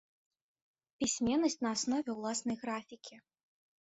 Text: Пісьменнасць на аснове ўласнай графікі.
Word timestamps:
Пісьменнасць 1.03 1.59
на 1.67 1.73
аснове 1.75 2.11
ўласнай 2.21 2.57
графікі. 2.67 3.15